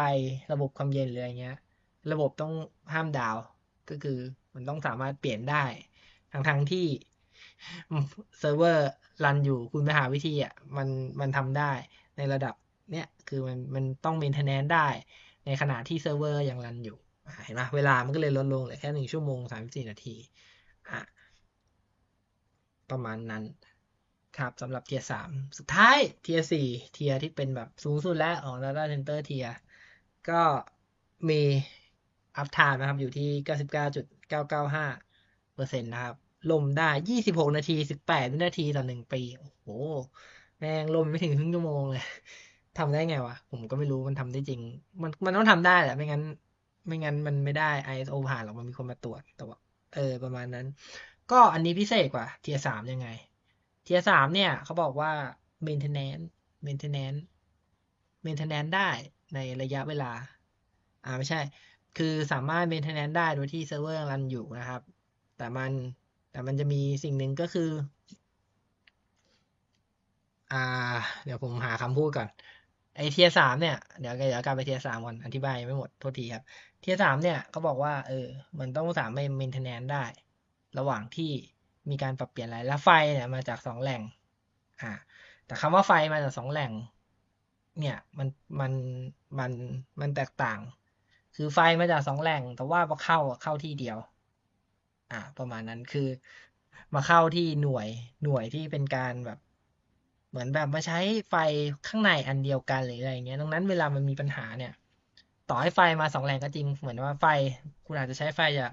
[0.52, 1.58] ระบบความเย็นหรืออะไรเงี้ย
[2.12, 2.54] ระบบต้อง
[2.94, 3.38] ห้าม down
[3.90, 4.18] ก็คือ
[4.60, 5.64] มันต้องสามารถเปลี่ยนได้
[6.32, 6.86] ทั้งทั้งที่
[8.40, 10.88] server run อยู่คุณไปหาวิธีอะมัน
[11.20, 11.72] มันทำได้
[12.18, 12.56] ในระดับ
[12.92, 14.88] เนี้ยคือมันมันต้อง maintenance ได้
[15.46, 16.98] ในขณะที่เซิร์ฟเวอร์ยัง run อยู่
[17.44, 20.16] เห็นไหมเวลามันก็เลยลดลงเหลือแค่หนึ่งชั่วโมงสามสี่นาที
[20.90, 21.02] อะ
[22.90, 23.44] ประมาณนั้น
[24.38, 29.56] ครับสำหรับ tier สามสุดท้าย tier สี่ tier ที่เป็นแบบสูงสุดแล้วของ Data Center tier
[30.30, 30.42] ก็
[31.30, 31.42] มี
[32.38, 34.86] uptime นะครับอยู่ที่เก้าเก้าห้า
[35.56, 36.16] เปอร์เซ็นต์นะครับ
[36.52, 39.68] ล่มได้ยี่สิบหกนาทีสิบแปดวินาทีต่อหนึ่งปี โอ้โห
[40.60, 42.04] แม่งล่มไม่ถึงครึ่งชั่วโมงเลย
[42.78, 44.62] ทำได้ไงวะ ผมก็ไม่รู้มันทำได้จริง
[45.02, 46.24] มันมันต้องทำได้แหละ ไม่งั้น
[46.88, 49.58] ไม่งั้นมันไม่ได้ ISO ผ่านหรอก มันมีคนมาตรวจ แต่ว่า
[49.96, 50.66] เออ ประมาณนั้น
[51.32, 53.08] ก็อันนี้พิเศษกว่าเทียสามยังไง
[53.84, 55.12] เทียสามเนี่ยเขาบอกว่า
[55.68, 56.26] maintenance
[56.66, 57.20] maintenance
[58.26, 58.90] maintenance ได้
[59.34, 60.12] ในระยะเวลา
[61.06, 61.40] อ่าไม่ใช่
[61.98, 64.82] คือสามารถ maintenance ได้โดยที่ server run อยู่นะครับ
[65.38, 65.72] แต่มัน
[66.32, 67.70] แต่มันจะมีสิ่งหนึ่งก็คือ
[70.52, 70.58] อ่า
[71.24, 72.28] เดี๋ยวผมหาคำพูดก่อน
[72.96, 76.44] ไอ tier สามเนี่ย เดี๋ยวเดี๋ยวกลับไป tier สามก่อน อธิบายไม่หมด โทษทีครับ
[76.80, 78.28] เทียสามเนี่ยเขาบอกว่า เออ
[78.60, 80.04] มันต้องสามารถ maintenance ได้
[80.78, 81.32] ระหว่างที่
[81.90, 84.02] มีการปรับเปลี่ยนอะไร แล้วไฟเนี่ยมาจากสองแหล่ง
[84.82, 84.92] อ่า
[85.46, 86.72] แต่คำว่าไฟมาจากสองแหล่ง
[87.80, 88.28] เนี่ย มัน
[88.60, 88.72] มัน
[89.40, 89.52] มัน
[90.02, 90.60] มันแตกต่าง
[91.36, 93.98] คือไฟมาจากสองแหล่ง แต่ว่าพอเข้าเข้าที่เดียว
[95.12, 96.08] อ่า ประมาณนั้นคือ
[96.94, 97.88] มาเข้าที่หน่วย
[98.24, 99.38] หน่วยที่เป็นการแบบ
[100.30, 100.98] เหมือนแบบมาใช้
[101.30, 101.36] ไฟ
[101.88, 104.72] ข้างในอันเดียวกันหรืออะไรเงี้ยดังนั้นเวลามันมีปัญหาเนี่ย
[105.48, 107.26] ต่อให้ไฟมาสองแหล่งก็จริง เหมือนว่าไฟ
[107.86, 108.72] คุณอาจจะใช้ไฟจาก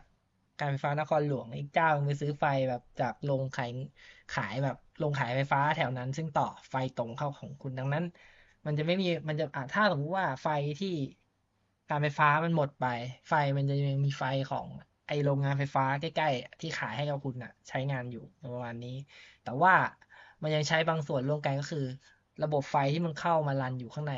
[0.61, 3.71] การไฟฟ้านครหลวงอีกเจ้าไปซื้อไฟแบบจากโรงขาย
[4.31, 8.05] ขายแบบโรงขายไฟฟ้าแถวนั้น ซึ่งต่อไฟตรงเข้าของคุณดังนั้น
[8.67, 10.89] มันจะไม่มีมันจะอ่าถ้าสมมติว่าไฟที่
[11.91, 12.87] การไฟฟ้ามันหมดไป
[13.29, 14.67] ไฟมันจะยังมีไฟของ
[15.09, 18.97] ไอโรงงานไฟฟ้าใกล้ๆ ที่ขายให้กับคุณอะใช้งานอยู่ประมาณนี้
[19.45, 19.75] แต่ว่า
[20.43, 21.87] มันยังใช้บางส่วนร่วมกันก็คือ
[22.45, 24.15] ระบบไฟที่มันเข้ามารันอยู่ข้างใน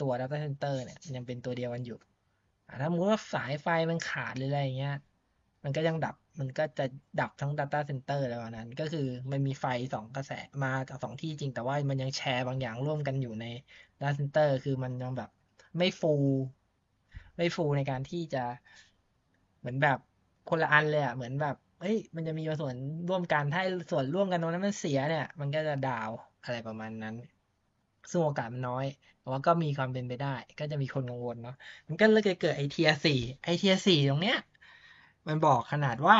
[0.00, 1.98] ตัว data center เนี่ยยังเป็นตัวเดียวกันอยู่
[2.82, 4.96] ถ้ามมติว่าสายไฟมันขาดหรืออะไรเงี้ย
[5.64, 6.84] มันก็ยังดับ มันก็จะ
[7.20, 10.32] ดับทั้ง data center อะไรประมาณนั้น ก็คือมันมีไฟสองกระแส
[10.64, 13.46] มาจากสองที่จริง แต่ว่ามันยังแชร์บางอย่างร่วมกันอยู่ใน
[14.00, 15.30] data center คือมันยังแบบ
[15.78, 16.14] ไม่ฟู
[17.36, 18.44] ไม่ฟูในการที่จะ
[19.58, 19.98] เหมือนแบบ
[20.50, 22.74] คนละอันเลยอะเหมือนแบบเฮ้ยมันจะมีส่วน
[23.08, 26.10] ร่วมกันถ้าส่วนร่วมกันตรงนั้นมันเสียเนี่ย มันก็จะ down
[26.44, 27.14] อะไรประมาณนั้น
[28.10, 28.86] ซึ่งโอกาสมันน้อย
[29.20, 34.38] แต่ว่าก็มีความเป็นไปได้ ก็จะมีคนกังวลเนาะมันก็เลยเกิดไอเทียสี่ไอเทียสี่ตรงเนี้ย
[35.26, 36.16] มันบอกขนาดว่า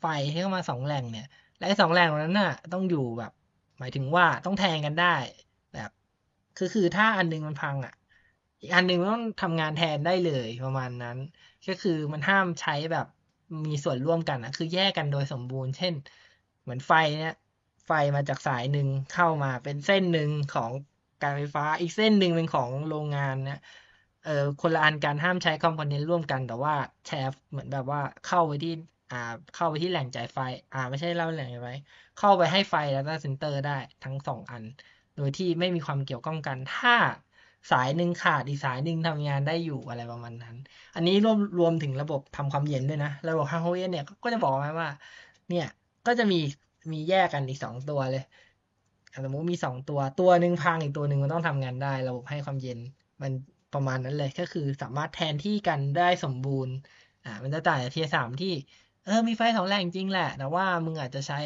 [0.00, 1.26] ไฟที่เข้ามาสองแหล่งเนี่ย
[1.58, 3.32] และไอสองแหล่งนั้นน่ะ ต้องอยู่แบบ
[3.78, 5.16] หมายถึงว่าต้องแทงกันได้
[5.74, 5.90] แบบ
[6.56, 7.94] คือคือถ้าอันนึงมันพังอะ
[8.64, 11.18] อีกอันหนึ่งมันต้องทำงานแทนได้เลยประมาณนั้น
[11.66, 13.06] ก็คือมันห้ามใช้แบบ
[13.66, 15.94] มีส่วนร่วมกันนะคือแยกกันโดยสมบูรณ์ เช่น
[16.62, 17.32] เหมือนไฟเนี่ย
[17.86, 20.70] ไฟมาจากสายหนึ่งเข้ามาเป็นเส้นหนึ่งของ
[21.20, 23.58] การไฟฟ้าอีกเส้นหนึ่งเป็นของโรงงานเนี่ย
[24.22, 26.74] เออคนละอันการห้ามใช้คอมโพเนนต์ร่วมกัน แต่ว่า
[27.06, 28.70] แชร์เหมือนแบบว่าเข้าไปที่
[29.10, 29.16] อ่า
[29.52, 30.38] เข้าไปที่แหล่งจ่ายไฟ
[30.72, 31.70] อ่า ไม่ใช่เล่าแหล่งจ่ายไฟ
[32.16, 33.72] เข้าไปให้ไฟ Data Center ได้
[34.02, 34.64] ทั้งสองอัน
[35.14, 36.94] โดยที่ไม่มีความเกี่ยวข้องกัน ถ้า
[37.70, 40.56] สายหนึ่งขาดอีกสายหนึ่งทำงานได้อยู่อะไรประมาณนั้น
[40.94, 44.88] อันนี้รวมรวมถึงระบบทำความเย็นด้วยนะ ระบบฮาร์โฮเอนเนี่ยก็จะบอกมาว่า
[45.48, 45.66] เนี่ย
[46.06, 46.40] ก็จะมี
[46.92, 48.24] มีแยกกันอีกสองตัวเลย
[49.24, 52.78] สมมติมีสองตัวตัวหนึ่งพังอีกตัวหนึ่งมันต้องทำงานได้ ระบบให้ความเย็น
[53.22, 53.32] มัน
[53.72, 56.74] ประมาณนั้นเลยก็คือสามารถแทนที่กันได้สมบูรณ์
[57.24, 58.52] อ่ามันจะต่างจากเทียสามที่
[59.04, 61.40] เออมีไฟสองแหล่งจริงแหละ แต่ว่ามึงอาจจะใช้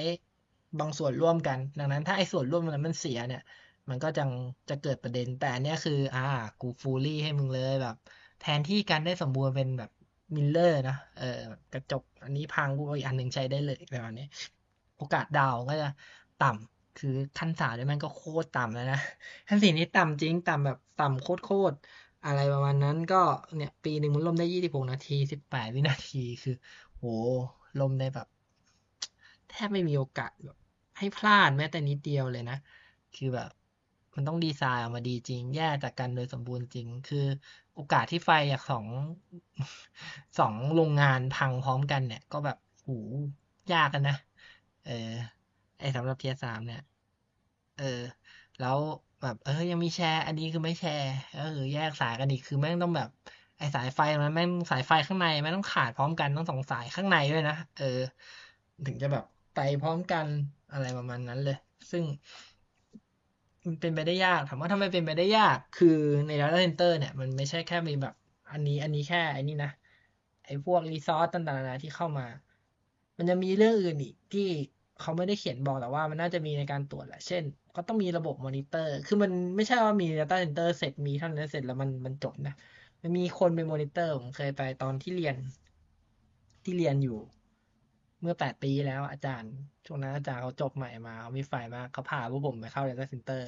[0.81, 3.43] บางส่วนร่วมกัน ดังนั้นถ้าไอ้ส่วนร่วมนั้นมันเสียเนี่ย
[3.91, 4.23] มันก็จะ
[4.69, 6.21] จะเกิดประเด็นแต่อันเนี้ยคือ อ่า
[6.61, 7.95] กู fully ให้มึงเลยแบบ
[8.41, 9.91] แทนที่กันได้สมบูรณ์เป็นแบบ
[10.35, 11.25] mirror นะเออ
[11.73, 14.25] กระจกอันนี้พังกูเอาอีกอันหนึ่งใช้ได้เลยประมาณนี้
[14.97, 15.89] โอกาส down ก็จะ
[16.39, 19.01] ต่ำคือขั้นสามเนี่ยมันก็โคตรต่ำแล้วนะ
[19.49, 21.77] ขั้นสี่นี้ต่ำจริงต่ำแบบต่ำโคตรโคตร
[22.25, 23.23] อะไรประมาณนั้นก็
[23.57, 26.55] เนี่ย ปีหนึ่งมันล่มได้ยี่สิบหกนาทีสิบแปดวินาทีคือ
[26.97, 27.03] โห
[27.81, 28.27] ล่มได้แบบ
[29.51, 30.57] แทบไม่มีโอกาสแบบ
[30.99, 32.57] ให้พลาดแม้แต่นิดเดียวเลยนะ
[33.17, 33.51] คือแบบ
[34.19, 37.27] มันต้องดีไซน์ออกมาดีจริง แยกจากกันโดยสมบูรณ์จริง คือ
[37.75, 38.87] โอกาสที่ไฟจากสอง
[40.39, 42.93] สองโรงงานพังพร้อมกันเนี่ย ก็แบบหู
[43.73, 44.15] ยากกันนะ
[44.85, 44.93] เออ
[45.79, 46.81] ไอสำหรับเทียสามเนี่ย
[47.77, 47.85] เออ
[48.61, 48.79] แล้ว
[49.23, 53.09] แบบเออยังมีแชร์ อันนี้คือไม่แชร์เออแยกสายกันอีกคือแม่งต้องแบบ
[53.59, 57.85] ไอสายไฟมันแม่งสายไฟข้างในแม่งต้องขาดพร้อมกันต้องสองสายข้างในด้วยนะเออ
[58.87, 60.27] ถึงจะแบบไปพร้อมกัน
[60.73, 61.57] อะไรประมาณนั้นเลย
[61.91, 62.05] ซึ่ง
[63.67, 68.15] มันเป็นไปได้ยากถามว่าทำไมเป็นไปได้ยาก คือใน data center เนี่ย มันไม่ใช่แค่มีแบบ
[68.51, 69.71] อันนี้อันนี้แค่อันนี้นะ
[70.45, 72.27] ไอ้พวกรีซอสต่างๆที่เข้ามา
[73.19, 74.49] มันจะมีเรื่องอื่นอีกที่
[75.01, 77.43] เขาไม่ได้เขียนบอกแต่ว่ามันน่าจะมีในการตรวจแหละ เช่น
[77.77, 82.55] ก็ต้องมีระบบมอนิเตอร์ คือมันไม่ใช่ว่ามี data center เสร็จมีเท่านั้นเสร็จแล้วมันมันจบนะ
[83.03, 85.37] มันมีคนเป็นมอนิเตอร์ ผมเคยไปตอนที่เรียน
[86.65, 87.19] ที่เรียนอยู่
[88.21, 89.53] เมื่อแปดปีแล้วอาจารย์
[89.87, 93.43] ช่วงนั้นอาจารย์เขาจบใหม่มาเขามีไฟมาเขาพาพวกผมไปเข้า data center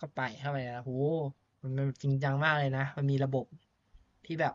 [0.00, 0.92] ก็ไปเข้าไปแล้วโห
[1.62, 3.46] มันมันจริงจังมากเลยนะ มันมีระบบ
[4.26, 4.54] ที่แบบ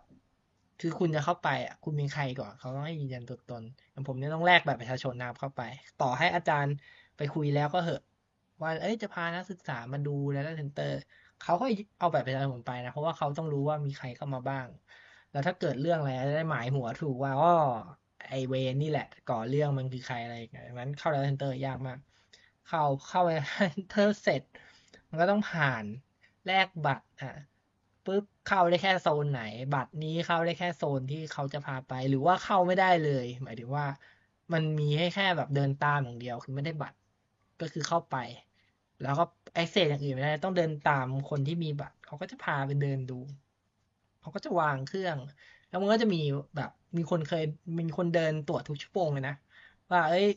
[0.81, 5.62] คือคุณจะเข้าไปอะ คุณเป็นใครก่อนเขาต้องให้ยืนยันตัวตนอย่างผมเนี่ยต้องแลกแบบประชาชนนะครับเข้าไป
[6.01, 6.73] ต่อให้อาจารย์
[7.17, 8.01] ไปคุยแล้วก็เหอะ
[8.62, 10.91] ว่าเอ้ยจะพานักศึกษามาดู data center
[11.43, 11.65] เขาก็
[11.99, 14.67] เอาแบบประชาชนไปนะ เพราะว่าเขาต้องรู้ว่ามีใครเข้ามาบ้าง
[15.31, 17.55] แล้วถ้าเกิดเรื่องอะไรจะได้หมายหัวถูกว่าอ้อ
[18.29, 21.99] ไอเวนนี่แหละ ก่อเรื่องมันคือใครอะไรอย่างเงี้ยนั้นเข้า data center ยากมาก
[22.67, 24.43] เข้าเข้า data center เสร็จ
[25.09, 25.86] มันก็ต้องผ่าน
[26.47, 27.33] แลกบัตรอะ
[28.05, 29.43] ปุ๊บเข้าได้แค่โซนไหน
[29.75, 33.86] บัตรนี้เข้าได้แค่โซนที่เขาจะพาไปหรือว่าเข้าไม่ได้เลย หมายถึงว่า
[34.53, 36.97] มันมีให้แค่แบบเดินตามอย่างเดียวคือไม่ได้บัตร
[37.62, 38.17] ก็คือเข้าไป
[39.01, 43.19] แล้วก็ access อย่างอื่นไม่ได้ต้องเดินตามคนที่มีบัตรเขาก็จะพาไปเดินดู
[44.21, 45.17] เขาก็จะวางเครื่อง
[45.69, 46.21] แล้วมันก็จะมี
[46.55, 47.43] แบบ มีคนเคย
[47.77, 49.34] มีคนเดินตรวจทุกชั่วโมงเลยนะ
[49.91, 50.27] ว่าเอ้ย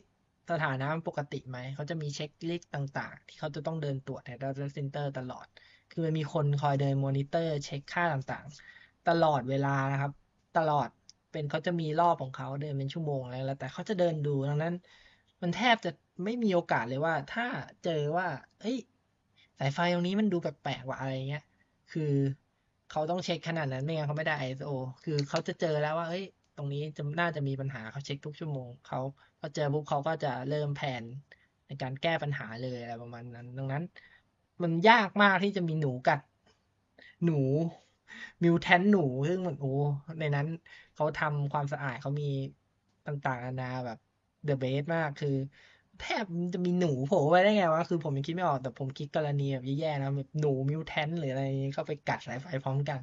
[0.49, 5.47] สถานะมันปกติไหม เขาจะมี checklist ต่าง ๆ ที่เขาจะต้องเดินตรวจใน data center ตลอด
[5.89, 10.11] คือมันมีคนคอยเดินมอนิเตอร์ เช็คค่าต่างๆ ตลอดเวลานะครับ
[10.57, 10.87] ตลอด
[11.31, 14.73] เป็นเขาจะมีรอบของเขาเดินเป็นชั่วโมงอะไรแล้ว แต่เขาจะเดินดูดังนั้น
[15.41, 15.91] มันแทบจะ
[16.23, 17.45] ไม่มีโอกาสเลยว่า ถ้า
[17.83, 18.27] เจอว่า
[18.61, 18.77] เฮ้ย
[19.57, 21.41] สายไฟตรงนี้มันดูแปลกๆว่ะอะไรเงี้ย
[21.91, 22.11] คือ
[22.89, 24.69] เขาต้องเช็คขนาดนั้นไม่งั้นเขาไม่ได้ ISO
[25.03, 26.23] คือเขาจะเจอแล้วว่าเฮ้ย
[26.57, 28.99] ตรงนี้จะน่าจะมีปัญหาเขาเช็คทุกชั่วโมงเขา
[29.39, 31.03] พอเจอปุ๊บเขาก็จะเริ่มแผน
[31.67, 33.83] ในการแก้ปัญหาเลยอะไรประมาณนั้น ดังนั้น
[34.63, 36.19] มันยากมากที่จะมีหนูกัด
[37.25, 37.39] หนู
[38.43, 39.69] มิวแทนหนูซึ่งมันโอ้
[40.19, 40.47] ในนั้น
[40.95, 42.29] เขาทำความสะอาดเขามี
[43.05, 43.97] ต่างๆนานาแบบ
[44.47, 45.35] the best มากคือ
[45.99, 51.41] แทบจะมีหนูโผล่ไปได้ไงวะคือผมยังคิดไม่ออกแต่ผมคิดกรณีแบบแย่ๆนะแบบหนูมิวแทนหรืออะไร
[51.75, 52.99] เข้าไปกัดสายไฟพร้อมกัน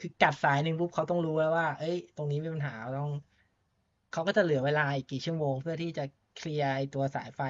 [0.00, 3.10] คือกัดสายหนึ่งปุ๊บเขาต้องรู้แล้วว่าเฮ้ย ตรงนี้มีปัญหาต้อง
[4.12, 6.04] เขาก็จะเหลือเวลาอีกกี่ชั่วโมง เพื่อที่จะ
[6.36, 7.40] เคลียร์ตัวสายไฟ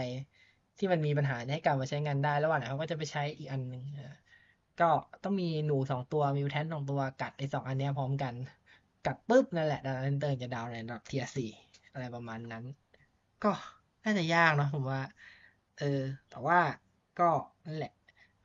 [0.78, 3.84] ที่มันมีปัญหาให้กลับมาใช้งานได้ระหว่างนั้นเขาก็จะไปใช้อีกอันหนึ่ง
[4.80, 4.90] ก็
[5.24, 8.34] ต้องมีหนู2ตัวมิวแทน2ตัวกัดไอ้2อันนี้พร้อมกัน
[9.06, 11.26] กัดปุ๊บนั่นแหละ data center จะดาวน์ในระดับ Tier
[11.60, 12.64] 4อะไรประมาณนั้น
[13.44, 13.50] ก็
[14.04, 15.02] น่าจะยากเนาะผมว่า
[15.78, 16.58] เออ แต่ว่า
[17.20, 17.30] ก็
[17.66, 17.92] นั่นแหละ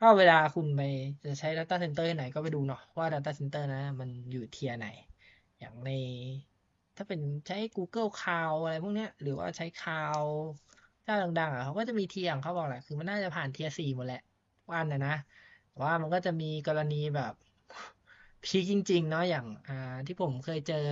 [0.01, 0.81] ก็เวลาคุณไป
[1.23, 4.87] จะใช้ data center ที่ไหนก็ไปดูเนาะว่า data center นั้นน่ะมันอยู่ Tier ไหน
[5.59, 5.89] อย่างใน
[6.95, 10.29] ถ้าเป็นใช้ Google Cloud อะไรพวกเนี้ย หรือว่าใช้ Cloud
[11.03, 14.21] เจ้าดังๆอะเขาก็จะมี Tier ของเขาบอกแหละคือมันน่าจะผ่าน Tier 4หมดแหละ
[14.63, 15.15] ทุกอันอะนะ
[15.81, 17.33] ว่ามันก็จะมีกรณีแบบ
[18.43, 20.85] พีกจริง ๆ เนาะอย่างอ่าที่ผมเคยเจอ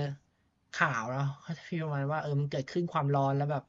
[0.79, 3.63] ข่าวเนาะเขาจะมีประมาณว่าเออมันเกิดขึ้นความร้อนแล้วแบบ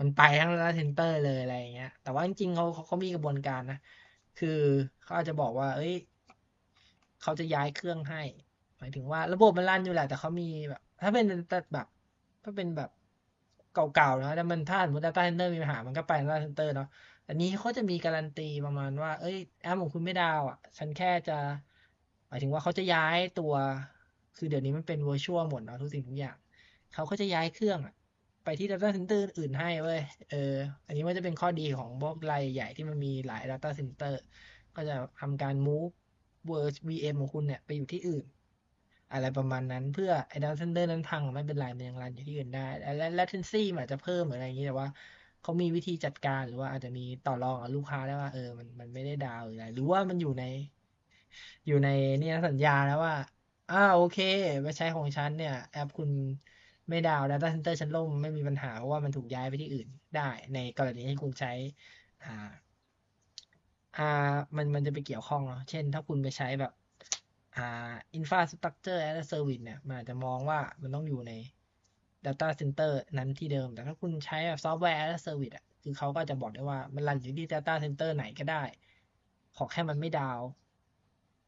[0.00, 3.78] มันไปทั้ง data center เลยอะไรอย่างเงี้ยแต่ว่าจริงๆเขาเขาเขามีกระบวนการนะ
[4.38, 4.60] คือ
[5.02, 5.94] เขาอาจจะบอกว่าเฮ้ย
[7.22, 8.22] เขาจะย้ายเครื่องให้
[8.78, 11.86] หมายถึงว่า ระบบมันรันอยู่แหละแต่เขามีแบบ ถ้าเป็นแต่แบบ
[12.44, 12.90] ถ้าเป็นแบบ
[13.74, 16.88] เก่าๆนะแต่มันถ้าสมมุติ data center มีปัญหามันก็ไป data center เนาะ
[17.28, 21.38] อันนี้เขาจะมีการันตีประมาณว่าเฮ้ยแอปของคุณไม่ดาวน์อะฉันแค่จะ
[22.28, 23.52] หมายถึงว่าเขาจะย้ายตัว
[24.36, 26.36] คือเดี๋ยวนี้มันเป็น virtual หมดเนาะทุกสิ่งทุกอย่าง
[26.94, 27.94] เขาก็จะย้ายเครื่องอะ
[28.44, 30.36] ไปที่ data center อื่นให้เว้ย เออ
[30.86, 34.12] อันนี้มันจะเป็นข้อดีของพวกรายใหญ่ที่มันมีหลาย data center
[34.74, 35.88] ก็จะทำการ move
[36.46, 38.24] เวอร์ VM ของคุณเนี่ยไปอยู่ที่อื่น
[39.12, 42.60] อะไรประมาณนั้นเพื่อไอ้ data center นั้นพังไม่เป็นไรมันยังรันอยู่ที่อื่นได้
[42.96, 44.88] และ latency มันอาจจะเพิ่มหรืออะไรอย่างนี้แต่ว่า
[45.42, 50.42] เขามีวิธีจัดการหรือว่าอาจจะมีต่อรองกับลูกค้าได้ว่าเออมันมันไม่ได้ดาวหรืออะไร หรือว่ามันอยู่ใน
[51.66, 53.14] อยู่ในเนี่ยสัญญาแล้วว่า
[53.68, 54.16] อ่าโอเค
[54.62, 56.10] ไปใช้ของฉันเนี่ย แอปคุณ
[56.88, 61.52] ไม่ดาว data center ฉันล่มไม่มีปัญหาเพราะว่ามันถูกย้ายไปที่อื่นได้ในกรณีที่คุณใช้
[62.24, 62.50] อ่า
[63.98, 66.72] อ่า มันมันจะไปเกี่ยวข้องเนาะเช่น ถ้าคุณไปใช้แบบ
[67.56, 71.32] อ่า infrastructure as a service เนี่ยมันอาจจะมองว่ามันต้องอยู่ใน
[72.26, 78.62] data center นั้นที่เดิม แต่ถ้าคุณใช้แบบ software as a service อะคือเขาก็จะบอกได้ว่ามันรันอยู่ที่ data center ไหนก็ได้
[79.56, 80.40] ขอแค่มันไม่ดาว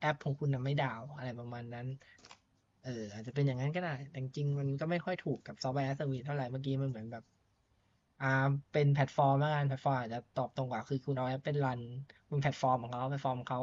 [0.01, 1.87] แอปของคุณนะไม่ดาวอะไรประมาณนั้น
[2.87, 7.25] เอออาจจะเป็นอย่างนั้นก็ได้ แต่จริงมันก็ไม่ค่อยถูกกับ software as a service เท่าไหร่เมื่อกี้มันเหมือนแบบ
[8.22, 8.27] อ่า
[8.72, 11.81] เป็นแพลตฟอร์มแล้วกันแพลตฟอร์มอาจจะตอบตรงกว่าคือคุณเอาแอปไป run
[12.31, 13.61] บนแพลตฟอร์มของเขาแพลตฟอร์มเขา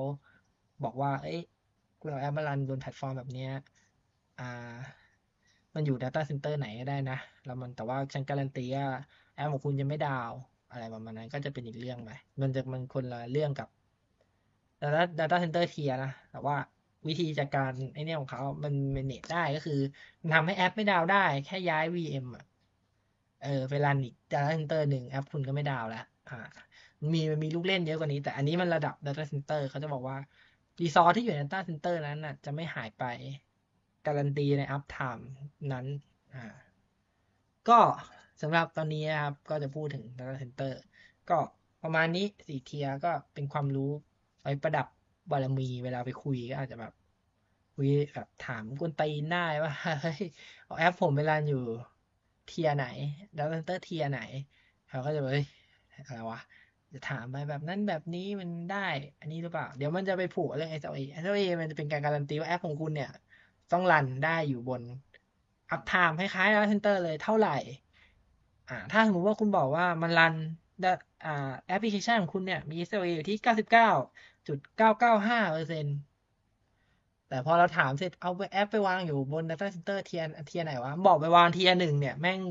[0.84, 1.40] บอกว่า เอ้ย
[2.00, 3.52] คุณเอาแอปมา run บนแพลตฟอร์มแบบเนี้ย
[4.40, 4.44] อ่า
[5.76, 8.88] มันอยู่ data center ไหนก็ได้นะแล้วมันแต่ว่าฉันการันตีว่า
[9.36, 10.32] แอปของคุณจะไม่ down
[10.72, 13.68] อะไรประมาณนั้นก็จะเป็นอีกเรื่องไปมันจะมันคนละเรื่องกับ
[14.82, 16.56] data data center tier นะแต่ว่า
[17.08, 19.80] วิธีจัดการไอเนี่ยของเขา มัน manage ได้ก็คือ
[20.22, 22.46] มันทำให้แอปไม่ดาวได้ แค่ย้าย VM อะ
[23.44, 26.40] เออไปรันอีก data center หนึ่งแอปคุณก็ไม่ดาวแล้วอ่า
[27.14, 30.18] มีมันมีลูกเล่นเยอะกว่านี้ แต่อันนี้มันระดับ data center เขาจะบอกว่า
[30.82, 33.04] รีซอสที่อยู่ใน data center นั้นน่ะ จะไม่หายไป
[34.06, 35.24] การันตีใน up time
[35.74, 35.86] นั้น
[36.34, 36.46] อ่า
[37.70, 37.80] ก็
[38.42, 40.74] สำหรับตอนนี้นะครับ ก็จะพูดถึง data center
[41.30, 41.38] ก็
[41.84, 43.92] ประมาณนี้สี่เทียก็เป็นความรู้
[44.42, 44.88] ไว้ประดับ
[45.32, 46.94] บารมีเวลาไปคุยก็อาจจะแบบ
[47.76, 50.22] คุยแบบถามกวนตีนได้ว่าเฮ้ย
[50.66, 51.64] เอาแอปผมเวลาอยู่
[52.48, 52.86] เทียไหน
[53.38, 54.22] data center เทียไหน
[54.90, 55.46] เขาก็จะแบบเฮ้ย
[56.06, 56.40] อะไรวะ
[56.94, 58.88] จะถามไปแบบนั้นแบบนี้มันได้
[59.20, 63.12] อันนี้หรือเปล่า เดี๋ยวมันจะไปผูกเรื่อง SLA SLA มันจะเป็นการการันตีว่าแอปของคุณเนี่ย
[63.72, 64.82] ต้องรันได้อยู่บน
[65.72, 67.58] uptime คล้ายๆ data center เลยเท่าไหร่
[68.70, 70.36] อ่า ถ้าสมมติว่าคุณบอกว่ามันรัน
[71.26, 73.38] อ่าแอปพลิเคชันของคุณเนี่ยมี SLA อยู่ที่
[74.48, 75.90] 99.995เปอร์เซ็นต์
[77.28, 82.42] แต่พอเราถามเสร็จเอาแอปไปวางอยู่บน data center เทียเทียไหนวะ บอกไปวาง tier หนึ่งเนี่ย แม่ง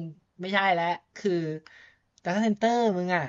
[0.41, 1.33] ไม่ใช่แล้วคือ
[2.25, 3.25] data center มึงอะ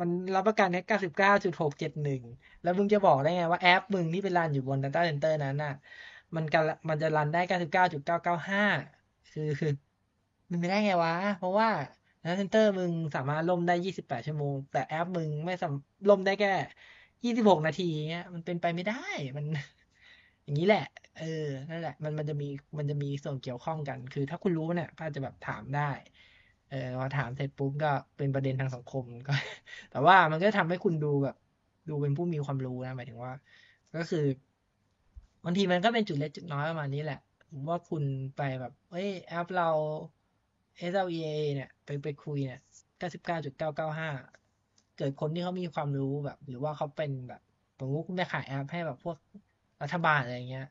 [0.00, 2.20] มันรับประกันแค่99.671
[2.62, 5.72] แล้วมึงจะบอกได้ไงว่าแอปมึงที่ไปรันอยู่บน data center นั้นน่ะ
[6.34, 9.68] มันกันมันจะรันได้99.995คือคือ
[10.50, 11.68] มันไม่ได้ไงวะ เพราะว่า
[12.22, 15.74] data center มึงสามารถล่มได้28ชั่วโมง แต่แอปมึงไม่สาม
[16.08, 16.48] ล่มได้แค่
[17.24, 19.04] 26นาทีเงี้ยมันเป็นไปไม่ได้
[19.36, 19.44] มัน
[20.44, 20.86] อย่างนี้แหละ
[21.18, 25.90] เออ นั่นแหละ มันมันจะมี มันจะมีส่วนเกี่ยวข้องกัน คือถ้าคุณรู้เนี่ย ก็จะแบบถามได้
[26.70, 29.34] เออ พอถามเสร็จปุ๊บก็เป็นประเด็นทางสังคมก็
[29.90, 31.36] แต่ว่ามันก็ทำให้คุณดูแบบ
[31.88, 33.32] ดูเป็นผู้มีความรู้นะ หมายถึงว่า
[33.96, 34.24] ก็คือ
[35.44, 37.20] บางทีมันก็เป็นจุดเล็กจุดน้อยประมาณนี้แหละ
[37.68, 38.02] ว่าคุณ
[38.36, 39.70] ไปแบบ เอ้ย แอปเรา
[40.92, 42.60] SLEA เนี่ย ไปไปคุยเนี่ย
[43.00, 44.43] 99.995เกิด
[44.96, 47.40] เกิดคนที่เขามีความรู้แบบ หรือว่าเขาเป็นแบบ
[47.78, 49.16] สมมติคุณไปขายแอปให้แบบพวก
[49.82, 50.64] รัฐบาลอะไรเงี้ย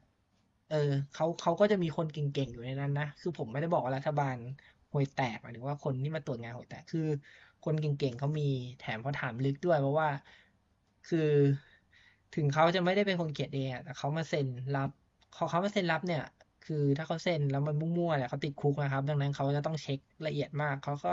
[0.67, 0.77] เออ
[1.13, 4.36] เขาเขาก็จะมีคนเก่งๆอยู่ในนั้นนะ คือผมไม่ได้บอกว่ารัฐบาล
[4.91, 7.07] ห่วยแตกหมายถึงว่าคนที่มาตรวจงานห่วยแตก คือ
[7.62, 8.43] คนเก่งๆเขามี
[8.79, 10.09] แถมเขาถามลึกด้วย เพราะว่า
[11.05, 11.19] คือ
[12.36, 14.89] ถึงเขาจะไม่ได้เป็นคนเขียนเองแต่เขามาเซ็นรับ
[15.33, 16.21] เขาเขามาเซ็นรับเนี่ย
[16.65, 21.09] คือถ้าเขาเซ็นแล้วมันมั่วๆเนี่ยเขาติดคุกนะครับ ดังนั้นเขาจะต้องเช็คละเอียดมากเขาก็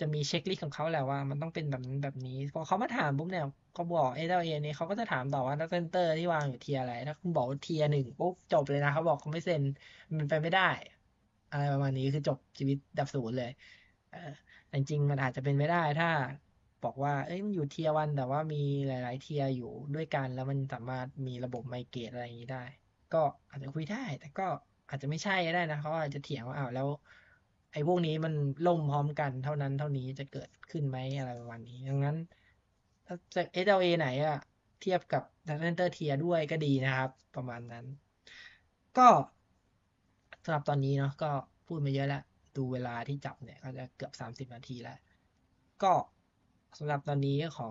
[0.00, 9.62] จะมี checklist ของเขาแหละว่า มันต้องเป็นแบบนั้นแบบนี้พอเขามาถามปุ๊บเนี่ยเขาบอก SLA เนี่ยเขาก็จะถามต่อว่า data center ที่วางอยู่ tier อะไรถ้าคุณบอก tier หนึ่งปุ๊บจบเลยนะเขาบอกเขาไม่เซ็น
[10.18, 10.62] มันไปไม่ได้
[11.50, 13.48] อะไรประมาณนี้คือจบชีวิตดับศูนย์เลย
[14.08, 14.18] เออ
[14.72, 16.06] จริงๆมันอาจจะเป็นไม่ได้ถ้า
[16.82, 18.56] บอกว่า เอ้ยมันอยู่เทียวันแต่ว่ามี
[18.86, 22.58] หลาย ๆ เทียอยู่ด้วยกัน แล้วมันสามารถมีระบบไมเกรดอะไรอย่างนี้ได้
[23.10, 23.18] ก็
[23.50, 24.42] อาจจะคุยได้ แต่ก็
[24.88, 26.88] อาจจะไม่ใช่ก็ได้นะเขาอาจจะเถียงว่าอ้าวแล้ว
[27.72, 28.34] ไอ้พวกนี้มัน
[28.66, 32.16] ล่มพร้อมกันเท่านั้นเท่านี้จะเกิดขึ้นไหมอะไรประมาณนี้ดังนั้น
[33.06, 34.38] ถ้าจะ SLA ไหนอะ
[34.80, 37.84] เทียบกับ Data Center เทียด้วยก็ดีนะครับ ประมาณนั้น
[38.98, 39.08] ก็
[40.44, 41.30] สำหรับตอนนี้เนาะก็
[41.66, 42.22] พูดมาเยอะแล้ว
[42.56, 44.98] ดูเวลาที่จับเนี่ย ก็จะเกือบสามสิบนาทีแล้ว
[45.82, 45.92] ก็
[46.78, 47.68] สำหรับตอนนี้ขอ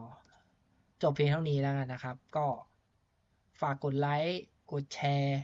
[1.04, 2.48] จบเพียงเท่านี้แล้วกันนะครับ ก็
[3.62, 5.42] ฝากกดไลค์ กดแชร์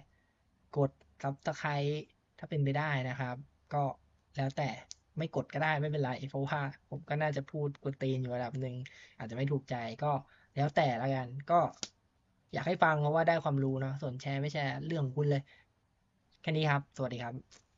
[0.77, 2.03] กด subscribe
[2.37, 3.35] ถ้าเป็นไปได้นะครับ
[3.73, 3.83] ก็
[4.35, 4.69] แล้วแต่
[5.17, 8.75] ไม่กดก็ได้ไม่เป็นไรเพราะว่าผมก็น่าจะพูดกวนตีนอยู่ระดับหนึ่ง
[9.17, 10.11] อาจจะไม่ถูกใจก็
[10.55, 11.59] แล้วแต่ละกัน ก็
[12.53, 15.41] อยากให้ฟังเพราะว่าได้ความรู้เนาะส่วนแชร์ไม่แชร์เรื่องคุณเลย
[16.41, 17.70] แค่นี้ครับ สวัสดีครับ